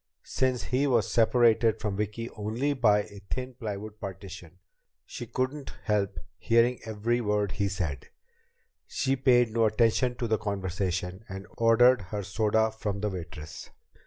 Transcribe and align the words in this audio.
Since 0.25 0.63
he 0.63 0.87
was 0.87 1.11
separated 1.11 1.79
from 1.79 1.95
Vicki 1.95 2.27
only 2.31 2.73
by 2.73 3.03
a 3.03 3.19
thin 3.29 3.53
plywood 3.53 3.99
partition, 3.99 4.57
she 5.05 5.27
couldn't 5.27 5.73
help 5.83 6.17
hearing 6.39 6.79
every 6.85 7.21
word 7.21 7.51
he 7.51 7.69
said. 7.69 8.07
She 8.87 9.15
paid 9.15 9.51
no 9.53 9.65
attention 9.65 10.15
to 10.15 10.27
the 10.27 10.39
conversation, 10.39 11.23
and 11.29 11.45
ordered 11.55 12.01
her 12.01 12.23
soda 12.23 12.71
from 12.71 13.01
the 13.01 13.11
waitress. 13.11 13.69